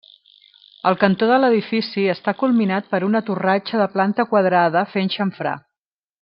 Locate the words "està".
2.13-2.33